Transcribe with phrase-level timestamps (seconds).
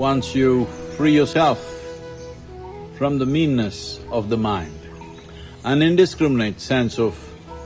[0.00, 0.64] once you
[0.96, 1.60] free yourself
[2.96, 4.80] from the meanness of the mind,
[5.64, 7.14] an indiscriminate sense of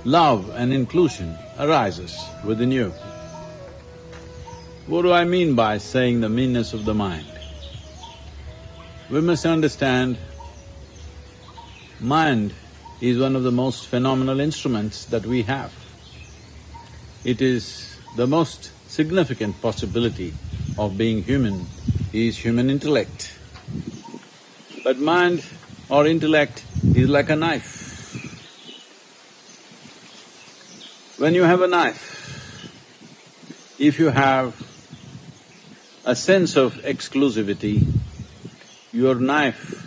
[0.05, 2.13] love and inclusion arises
[2.45, 2.93] within you.
[4.89, 7.31] What do I mean by saying the meanness of the mind?
[9.09, 10.19] We must understand
[12.01, 12.53] mind
[13.01, 15.73] is one of the most phenomenal instruments that we have.
[17.23, 20.35] It is the most significant possibility
[20.77, 21.65] of being human
[22.15, 23.37] is human intellect.
[24.85, 25.45] But mind
[25.89, 26.65] or intellect
[26.95, 27.83] is like a knife.
[31.19, 32.71] When you have a knife,
[33.81, 34.55] if you have
[36.05, 37.85] a sense of exclusivity,
[38.93, 39.83] your knife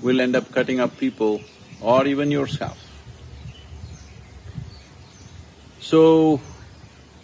[0.00, 1.40] will end up cutting up people
[1.80, 2.78] or even yourself.
[5.80, 6.40] So,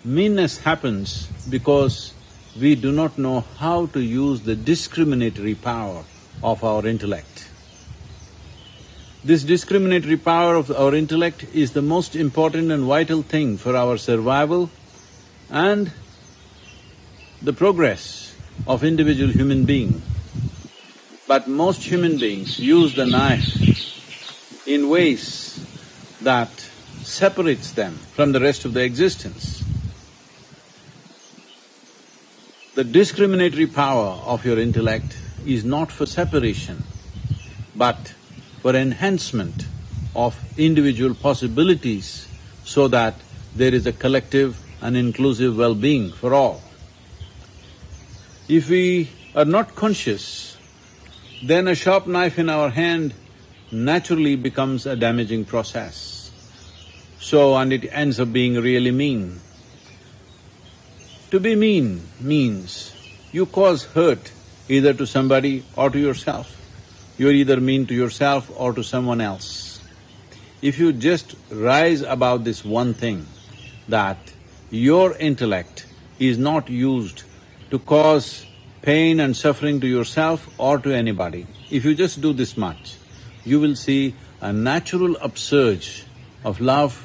[0.04, 2.12] meanness happens because
[2.58, 6.04] we do not know how to use the discriminatory power
[6.42, 7.48] of our intellect.
[9.24, 13.96] This discriminatory power of our intellect is the most important and vital thing for our
[13.96, 14.68] survival
[15.48, 15.92] and
[17.40, 18.34] the progress
[18.66, 20.02] of individual human being.
[21.28, 25.64] But most human beings use the knife in ways
[26.20, 26.50] that
[27.02, 29.61] separates them from the rest of their existence.
[32.82, 35.16] The discriminatory power of your intellect
[35.46, 36.82] is not for separation,
[37.76, 38.12] but
[38.60, 39.66] for enhancement
[40.16, 42.26] of individual possibilities
[42.64, 43.14] so that
[43.54, 46.60] there is a collective and inclusive well-being for all.
[48.48, 50.56] If we are not conscious,
[51.44, 53.14] then a sharp knife in our hand
[53.70, 56.32] naturally becomes a damaging process.
[57.20, 59.38] So, and it ends up being really mean.
[61.32, 62.92] To be mean means
[63.32, 64.30] you cause hurt
[64.68, 66.60] either to somebody or to yourself.
[67.16, 69.80] You're either mean to yourself or to someone else.
[70.60, 73.24] If you just rise above this one thing,
[73.88, 74.18] that
[74.70, 75.86] your intellect
[76.18, 77.22] is not used
[77.70, 78.44] to cause
[78.82, 82.96] pain and suffering to yourself or to anybody, if you just do this much,
[83.46, 86.04] you will see a natural upsurge
[86.44, 87.02] of love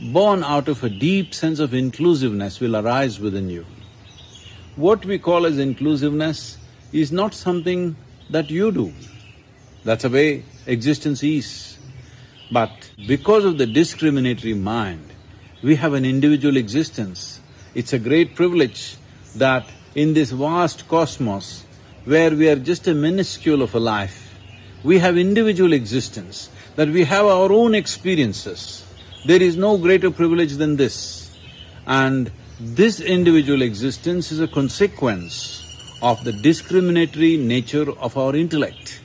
[0.00, 3.66] born out of a deep sense of inclusiveness will arise within you.
[4.76, 6.56] What we call as inclusiveness
[6.92, 7.96] is not something
[8.30, 8.92] that you do.
[9.84, 11.78] That's the way existence is.
[12.50, 12.70] But
[13.06, 15.06] because of the discriminatory mind,
[15.62, 17.40] we have an individual existence.
[17.74, 18.96] It's a great privilege
[19.36, 21.64] that in this vast cosmos,
[22.04, 24.34] where we are just a minuscule of a life,
[24.82, 28.86] we have individual existence, that we have our own experiences.
[29.26, 31.30] There is no greater privilege than this.
[31.86, 39.00] And this individual existence is a consequence of the discriminatory nature of our intellect.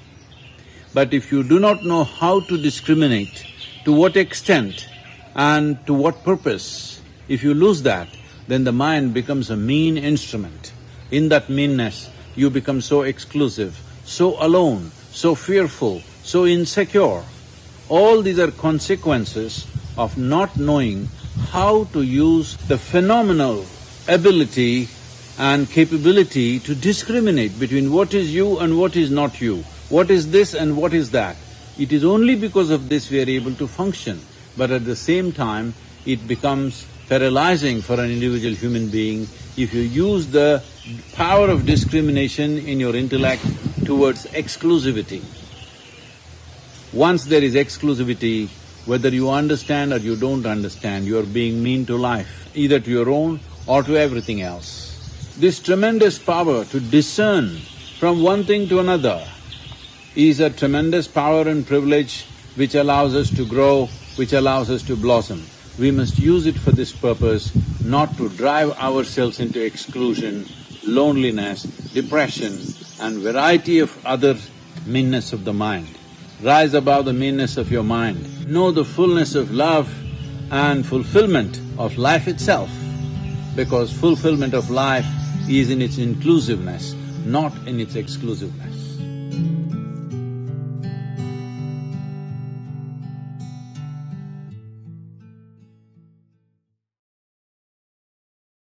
[0.93, 3.45] But if you do not know how to discriminate,
[3.83, 4.87] to what extent
[5.35, 8.07] and to what purpose, if you lose that,
[8.47, 10.71] then the mind becomes a mean instrument.
[11.11, 17.21] In that meanness, you become so exclusive, so alone, so fearful, so insecure.
[17.89, 19.67] All these are consequences
[19.97, 21.07] of not knowing
[21.51, 23.65] how to use the phenomenal
[24.07, 24.87] ability
[25.37, 29.57] and capability to discriminate between what is you and what is not you,
[29.89, 31.35] what is this and what is that.
[31.77, 34.19] It is only because of this we are able to function,
[34.57, 35.73] but at the same time,
[36.05, 40.63] it becomes paralyzing for an individual human being if you use the
[41.13, 43.43] power of discrimination in your intellect
[43.85, 45.23] towards exclusivity.
[46.93, 48.49] Once there is exclusivity,
[48.85, 52.89] whether you understand or you don't understand, you are being mean to life, either to
[52.89, 55.35] your own or to everything else.
[55.37, 57.57] This tremendous power to discern
[57.99, 59.25] from one thing to another
[60.15, 62.25] is a tremendous power and privilege
[62.55, 65.43] which allows us to grow, which allows us to blossom.
[65.77, 67.51] We must use it for this purpose,
[67.83, 70.45] not to drive ourselves into exclusion,
[70.87, 72.59] loneliness, depression
[73.01, 74.37] and variety of other
[74.85, 75.87] meanness of the mind.
[76.41, 78.47] Rise above the meanness of your mind.
[78.47, 79.91] Know the fullness of love
[80.51, 82.69] and fulfillment of life itself,
[83.55, 85.07] because fulfillment of life
[85.49, 86.93] is in its inclusiveness,
[87.25, 88.84] not in its exclusiveness.